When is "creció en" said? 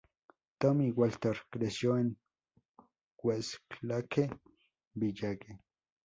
1.51-2.17